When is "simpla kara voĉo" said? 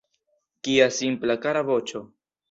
0.95-2.01